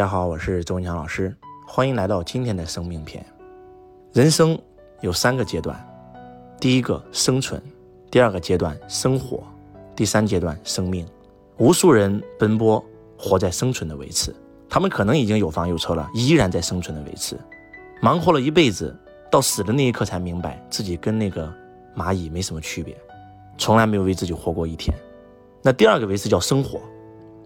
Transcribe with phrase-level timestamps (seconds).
[0.00, 3.22] 大家好，我是周文强老师，欢迎来到今天的生命篇。
[4.14, 4.58] 人生
[5.02, 5.78] 有三个阶段，
[6.58, 7.62] 第一个生存，
[8.10, 9.42] 第二个阶段生活，
[9.94, 11.06] 第三阶段生命。
[11.58, 12.82] 无数人奔波，
[13.18, 14.34] 活在生存的维持，
[14.70, 17.38] 他们可能已经有房有车了，依然在生存的维持，
[18.00, 18.98] 忙活了一辈子，
[19.30, 21.52] 到死的那一刻才明白自己跟那个
[21.94, 22.96] 蚂蚁没什么区别，
[23.58, 24.96] 从来没有为自己活过一天。
[25.60, 26.80] 那第二个维持叫生活，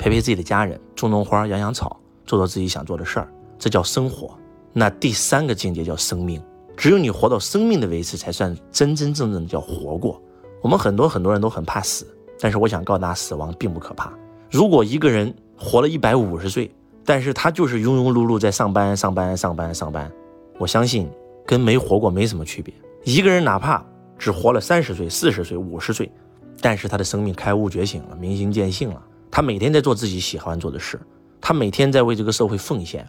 [0.00, 1.96] 陪陪自己的家人，种种花，养养草。
[2.30, 3.28] 做做自己想做的事儿，
[3.58, 4.38] 这叫生活。
[4.72, 6.40] 那第三个境界叫生命，
[6.76, 10.22] 只有你活到生命的维持，才算真真正正的叫活过。
[10.62, 12.06] 我们很多很多人都很怕死，
[12.38, 14.12] 但是我想告诉大家，死亡并不可怕。
[14.48, 16.72] 如果一个人活了一百五十岁，
[17.04, 20.08] 但是他就是庸庸碌碌在上班上班上班上班，
[20.56, 21.10] 我相信
[21.44, 22.72] 跟没活过没什么区别。
[23.02, 23.84] 一个人哪怕
[24.16, 26.08] 只活了三十岁、四十岁、五十岁，
[26.60, 30.96] 但是他的生命开悟觉醒了，明心见性了，他每天在做自己喜欢做的事。
[31.40, 33.06] 他每天在为这个社会奉献，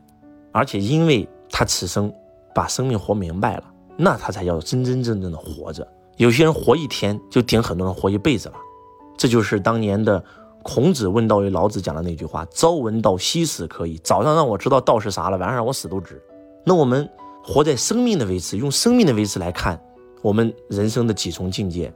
[0.51, 2.11] 而且因为他此生
[2.55, 3.63] 把生命活明白了，
[3.97, 5.87] 那他才叫真真正正的活着。
[6.17, 8.55] 有些人活一天就顶很多人活一辈子了，
[9.17, 10.23] 这就是当年的
[10.61, 16.21] 孔子问道于老子讲的那句话：“朝闻道，夕死可以。”早上让我知道道是啥了，晚上让我死都值。
[16.63, 17.09] 那我们
[17.43, 19.81] 活在生命的维持，用生命的维持来看
[20.21, 21.91] 我们人生的几重境界，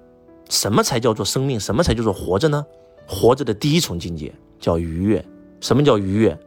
[0.49, 1.59] 什么才叫做生命？
[1.59, 2.65] 什么才叫做活着呢？
[3.07, 5.23] 活着的第一重境界叫愉悦。
[5.65, 6.37] 什么叫愉悦？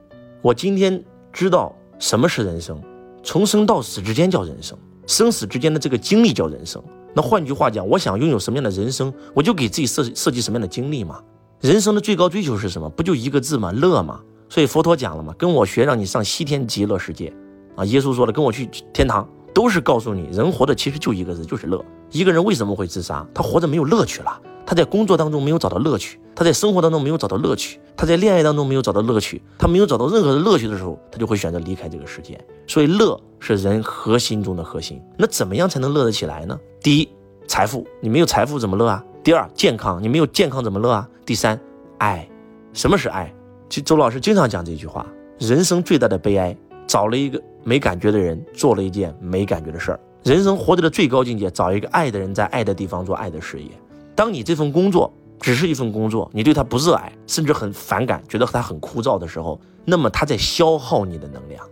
[0.43, 1.03] 我今天
[1.33, 2.81] 知道什么是人生，
[3.25, 6.81] 从生到死之间叫人生，生死之间的这个经历叫人生。
[7.13, 11.21] 那换句话讲，我想拥有什么样的人生，我就给自己设设计什么样的经历嘛。
[11.61, 12.89] 人生的最高追求是什么？
[12.91, 13.73] 不就一个字吗？
[13.73, 14.21] 乐嘛。
[14.49, 17.35] 所以佛陀讲了嘛，跟我学，让你上西天极乐世界
[17.75, 17.85] 啊。
[17.87, 21.85] 耶稣说了，跟我去天堂，都是告诉你，人活的其实就一个字，就是乐。
[22.13, 23.27] 一个人为什么会自杀？
[23.35, 24.41] 他活着没有乐趣了。
[24.69, 32.39] 他在工作当中没有找到乐趣，他在生活当中没有找到乐趣，他在恋爱当中没有找到乐趣，他没有找到任何的乐趣的时候，他就会选择离开这个世界。
[32.67, 35.01] 所以，乐是人核心中的核心。
[35.17, 36.61] 那怎么样才能乐得起来呢？
[36.83, 37.09] 第一，
[37.47, 39.03] 财富，你没有财富怎么乐啊？
[39.25, 41.09] 第二，健康，你没有健康怎么乐啊？
[41.25, 41.59] 第三，
[41.97, 42.29] 爱，
[42.75, 43.35] 什么是爱？
[43.71, 45.07] 其实周老师经常讲这句话：
[45.39, 46.55] 人生最大的悲哀，
[46.87, 50.01] 找了一个没感觉的人，做了一件没感觉的事儿。
[50.25, 53.71] 人生活着的最高境界，找一个爱的人，在爱的地方做爱的事业。
[54.19, 55.09] 当你这份工作
[55.39, 61.65] 只是一份工作，你对他不热爱，甚至很反感，觉得他很枯燥的时候，那么他在消耗你的能量。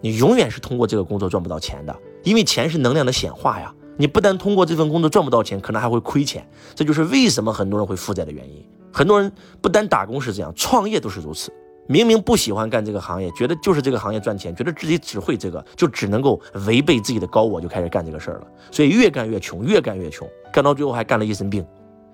[0.00, 3.72] 你永远是通过这个工作赚不到钱的，因为钱是能量的显化呀。
[3.96, 6.44] 你不但通过这份工作赚不到钱，可能还会亏钱。
[6.74, 8.60] 这就是为什么很多人会负债的原因。
[8.92, 9.30] 很多人
[9.60, 11.52] 不单打工是这样，创业都是如此。
[11.86, 18.46] 明明不喜欢干这个行业，觉得就是这个行业赚钱，觉得自己只会这个，就只能够违背自己的高我，就开始干这个事儿了。
[18.72, 21.64] 所以越干越穷，越干越穷，干到最后还干了一身病。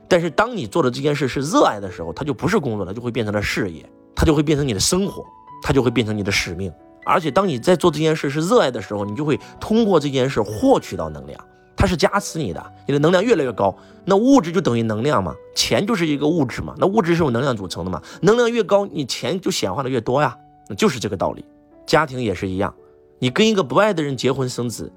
[0.08, 5.24] 但是当你做的这件事是热爱的时候，它就不是工作，它就会变成了事业，它就会变成你的生活，
[5.62, 6.72] 它就会变成你的使命。
[7.04, 11.38] 而且当你在做这件事是热爱的时候，你就会通过这件事获取到能量，
[11.76, 13.74] 它是加持你的，你的能量越来越高。
[14.04, 20.36] 那物质就等于能量嘛，钱就是一个物质嘛，那物质是由能量组成的嘛，能量越高，你钱就显化的越多呀，
[20.68, 21.44] 那就是这个道理。
[21.86, 22.74] 家庭也是一样，
[23.18, 24.92] 你跟一个不爱的人结婚生子，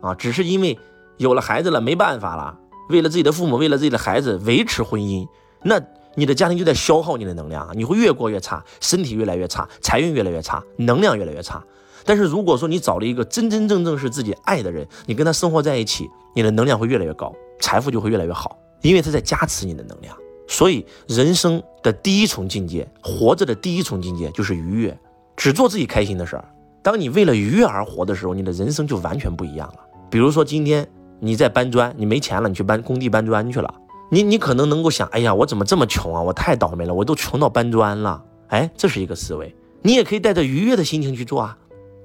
[0.00, 0.78] 啊，只是因为
[1.16, 2.58] 有了孩子了，没办法了。
[2.92, 5.26] 为了自己的父母，为了自己的孩子维持婚姻，
[5.64, 5.80] 那
[6.14, 7.72] 你的家庭就在消耗你的能量啊！
[7.74, 11.64] 你会越过越差，身体越来越差，财运越来越差，能量越来越差。
[12.04, 20.14] 但是如果说你找了一个真真正正是自己爱的人，你跟他生活在一起，你的能量会越来越高，财富就会越来越好，因为他在加持你的能量。
[20.46, 24.98] 所以人生的第一重境界，活着的第一重境界就是愉悦，
[25.34, 26.44] 只做自己开心的事儿。
[26.82, 29.76] 当你为了愉悦而活的时候，你的人生就完全不一样了。
[30.10, 30.86] 比如说今天。
[31.24, 33.72] 你在搬砖，你没钱了，你去搬工地搬砖去了。
[34.10, 36.20] 你你可能能够想，哎呀，我怎么这么穷啊？
[36.20, 38.20] 我太倒霉了，我都穷到搬砖了。
[38.48, 39.54] 哎，这是一个思维。
[39.82, 41.56] 你也可以带着愉悦的心情去做啊。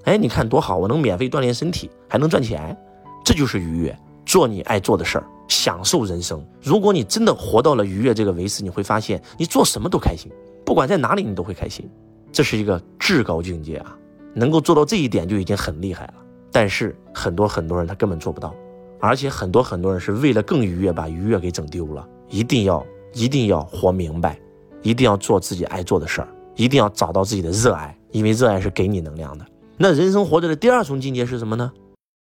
[0.03, 2.77] 哎，你看多好，我能免费锻炼身体，还能赚钱，
[3.25, 3.97] 这就是愉悦。
[4.23, 6.45] 做你爱做的事儿，享受人生。
[6.61, 10.31] 如果你真的活到了愉悦这个维持，你会发现你做什么都开心，
[10.63, 11.89] 不管在哪里你都会开心。
[12.31, 13.97] 这是一个至高境界啊！
[14.35, 16.13] 能够做到这一点就已经很厉害了。
[16.51, 18.53] 但是很多很多人他根本做不到。
[18.99, 22.07] 而且很多很多人是为了更愉悦，把愉悦给整丢了。
[22.29, 24.39] 一定要一定要活明白，
[24.81, 29.45] 一定要做自己爱做的事儿，一定要找到自己的热爱，因为热爱是给你能量的。
[29.77, 31.71] 那人生活着的第二重境界是什么呢？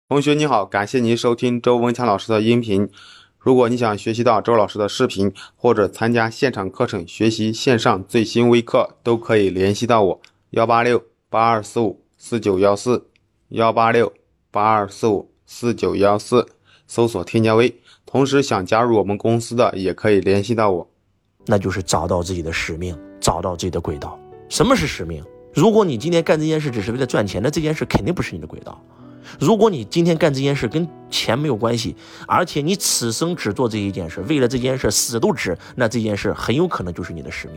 [0.09, 2.89] 同学你好，感谢您收听周文强老师的音频。
[3.39, 10.21] 如果你想学习到周老师的视频，或者参加现场课程学习线上最新微课，都可以联系到我：
[10.51, 13.07] 幺八六八二四五四九幺四，
[13.49, 14.13] 幺八六
[14.51, 16.47] 八二四五四九幺四。
[16.95, 17.75] 搜索添加微，
[18.05, 20.87] 同时想加入我们公司的也可以联系到我。
[21.47, 24.21] 那就是找到自己的使命，找到自己的轨道。
[24.51, 25.25] 什么是使命？
[25.55, 28.79] 如果你今天干这件事只是为了赚钱，那这件事肯定不是你的轨道。
[29.41, 31.97] 如果你今天干这件事跟钱没有关系，
[32.29, 37.57] 而且你此生只做这一件事，为了这件事死都值，那这件事很有可能就是你的使命。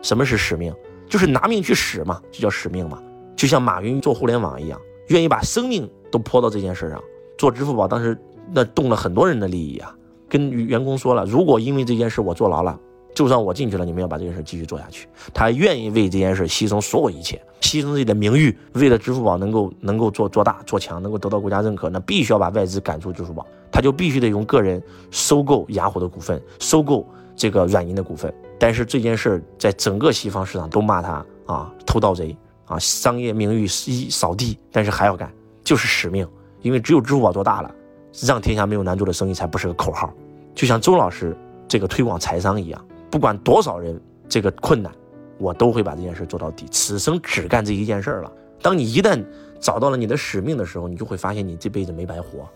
[0.00, 0.72] 什么是使命？
[1.10, 3.02] 就是拿命去使嘛，就叫使命嘛。
[3.34, 7.02] 就像马云做互联网一样，愿意把生命都泼到这件事上。
[7.36, 8.18] 做支付宝当时
[8.52, 9.94] 那动了很多人的利益啊，
[10.28, 12.78] 跟员工说了，如果因为这件事我坐牢了。
[13.14, 15.08] 就算我进去了，你们要把这件事继续做下去。
[15.32, 28.30] 他愿意为这件事牺牲所有一切，牺牲自己的名誉，为了支付宝能够能够做做大做强，能够得到国家认可，那必须要把外资赶出支付宝，他就必须得用个人收购雅虎的股份，收购这个软银的股份。
[28.58, 35.32] 但是这件事在整个西方市场都骂他啊，偷盗贼啊，商业名誉一扫地，但是还要干，
[35.64, 36.28] 就是使命，
[36.60, 37.74] 因为只有支付宝做大了，
[38.22, 40.12] 让天下没有难做的生意才不是个口号。
[40.54, 41.36] 就像周老师
[41.68, 42.86] 这个推广财商一样。
[43.10, 43.98] 不管多少人，
[44.28, 44.92] 这个困难，
[45.38, 46.66] 我都会把这件事做到底。
[46.70, 48.30] 此生只干这一件事了。
[48.60, 49.24] 当你一旦
[49.60, 52.46] 找到了你的使命的时候，你就会发现你这辈子没白活。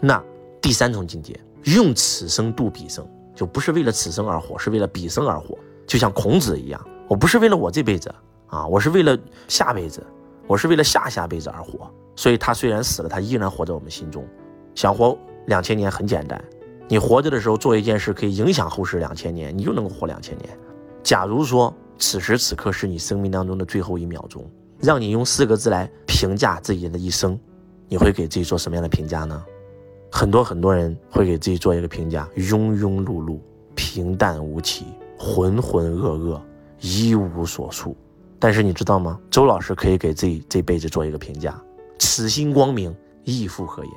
[0.00, 0.22] 那
[0.60, 5.56] 第三重境界，用此生度彼生，就不是为了此生而活，是为了彼生而活。
[5.86, 8.12] 就像孔子一样，我不是为了我这辈子
[8.48, 9.16] 啊，我是为了
[9.48, 10.04] 下辈子，
[10.46, 11.90] 我是为了下下辈子而活。
[12.16, 14.26] 所以他虽然死了，他依然活在我们心中。
[14.80, 16.42] 想活两千年很简单。
[16.88, 20.48] 你活着的时候做一件事，可以影响后世两千年，你就能够活两千年。
[21.02, 24.42] 假如说此时此刻是你生命当中的最后一秒钟，
[24.78, 27.38] 让你用四个字来评价自己的一生，
[27.88, 29.44] 你会给自己做什么样的评价呢？
[30.10, 33.38] 很多很多人会给自己做一个评价：庸庸碌碌、
[33.74, 34.86] 平淡无奇、
[35.18, 36.40] 浑浑噩噩、
[36.80, 37.94] 一无所处。
[38.38, 39.20] 但是你知道吗？
[39.30, 41.62] 周老师可以给自己这辈子做一个评价：
[41.98, 43.92] 此心光明，亦复何言？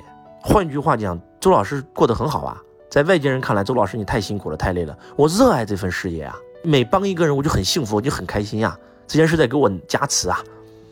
[0.46, 2.62] 换句话讲，周老师过得很好啊。
[2.90, 4.96] 在外界人看来，周老师你太辛苦了，太累了。
[5.16, 8.78] 我热爱这份事业啊，每帮一个人我就很幸福，我就很开心呀。
[9.06, 10.44] 这件事在给我加持啊。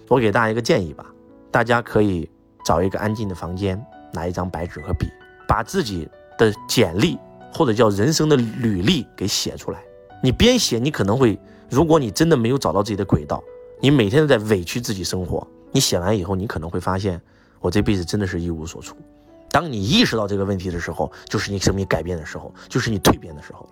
[0.08, 1.04] 我给大家一个建议吧，
[1.50, 2.26] 大家可以
[2.64, 3.78] 找一个安静的房间，
[4.10, 5.06] 拿一张白纸和笔，
[5.46, 6.08] 把自己
[6.38, 7.18] 的简历
[7.52, 9.82] 或者叫人生的履历给写出来。
[10.22, 11.38] 你边写，你可能会，
[11.68, 13.44] 如果你真的没有找到自己的轨道，
[13.82, 15.46] 你每天都在委屈自己生活。
[15.70, 17.20] 你写完以后，你可能会发现，
[17.60, 18.96] 我这辈子真的是一无所处。
[19.52, 23.68] 当你意识到这个问题的时候，就是你生命改变的时候，就是你蜕变的时候。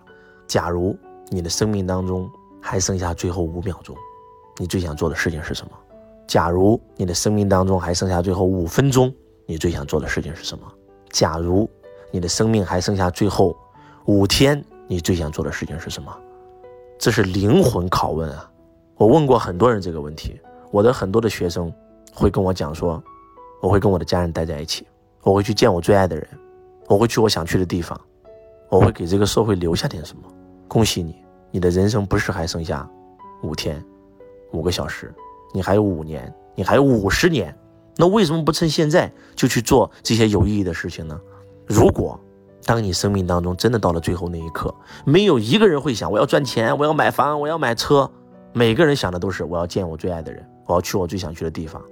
[0.47, 0.97] 假如
[1.31, 2.31] 你的生命当中
[2.61, 3.97] 还剩下最后五秒钟，
[4.59, 5.73] 你最想做的事情是什么？
[6.27, 9.13] 假如你的生命当中还剩下最后五分钟，
[9.47, 10.71] 你最想做的事情是什么？
[11.09, 11.69] 假如
[12.11, 13.57] 你的生命还剩下最后
[14.05, 16.15] 五天，你最想做的事情是什么？
[16.99, 18.51] 这是灵魂拷问啊！
[18.97, 20.39] 我问过很多人这个问题，
[20.71, 21.73] 我的很多的学生
[22.13, 23.03] 会跟我讲说，
[23.63, 24.87] 我会跟我的家人待在一起。
[25.23, 26.27] 我会去见我最爱的人，
[26.89, 27.99] 我会去我想去的地方，
[28.69, 30.23] 我会给这个社会留下点什么。
[30.67, 31.17] 恭喜你，
[31.51, 32.89] 你的人生不是还剩下
[33.43, 33.83] 五天、
[34.53, 35.13] 五个小时，
[35.53, 37.55] 你还有五年，你还有五十年。
[37.97, 41.21] 那为什么不趁现在就去做这些有意义的事情呢？
[41.67, 42.19] 如果
[42.65, 44.75] 当你生命当中真的到了最后那一刻，
[45.05, 48.11] 没有一个人会想我要赚钱，我要买房，我要买车，
[48.53, 51.83] 每个人想的都是我要见我最爱的人，我要去我最想去的地方，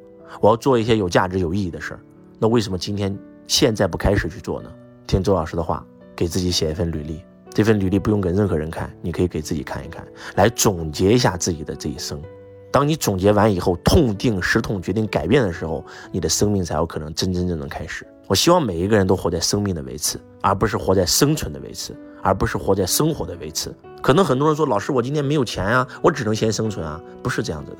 [0.40, 2.00] 我要做一些有价值、有意义的事儿。
[2.38, 4.70] 那为什么今天现在不开始去做呢？
[5.06, 7.22] 听周老师的话，给自己写一份履历。
[7.50, 10.06] 这份履历不用给任何人看，你可以给自己看一看，
[10.36, 12.22] 来总结一下自己的这一生。
[12.70, 18.06] 当你总结完以后，痛定思痛，决定改变的时候，你的生命才有可能真真正正开始。
[18.28, 23.74] 我希望每一个人都活在生命的维持，而不是活在生存的维持，而不是活在生活的维持。
[24.02, 27.78] 可能很多人说，老师，我今天没有钱啊，我只能先生存啊，不是这样子的。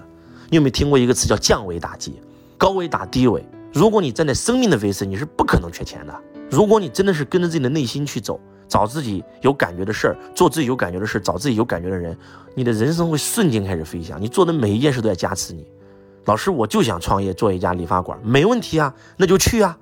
[0.49, 2.19] 你有没有听过一个词叫降维打击，
[2.57, 3.47] 高维打低维？
[3.73, 6.15] 如果你站在生命的维持，你是不可能缺钱的。
[6.51, 12.17] 如果你真的是跟着自己的内心去走，找自己有感觉的事儿，做自己有感觉的事，找自己有感觉的人，
[12.55, 14.21] 你的人生会瞬间开始飞翔。
[14.21, 15.67] 你做的每一件事都在加持你。
[16.25, 19.77] 老师，我就想创业做一家理发馆，没问题啊，那就去啊。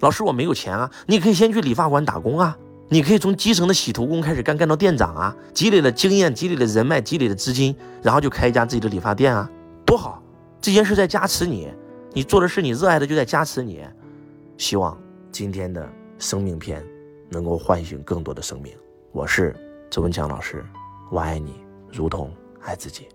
[0.00, 2.56] 老师，我没有钱啊，你可以先去理发馆打工啊，
[2.88, 9.48] 你可以从基层的洗头工开始干，干到店长啊，积累了经验，积累了人脉，积累了资金，然后就开一家自己的理发店啊，
[9.84, 10.22] 多好！
[10.60, 11.68] 这件事在加持你。
[12.14, 13.82] 你做的是你热爱的，就在加持你。
[14.58, 15.00] 希望
[15.30, 16.86] 今天的生命篇
[17.30, 18.76] 能够唤醒更多的生命。
[19.12, 19.56] 我是
[19.90, 20.62] 周文强老师，
[21.10, 23.08] 我爱你，如同爱自己。